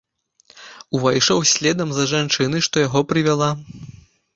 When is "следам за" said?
1.53-2.09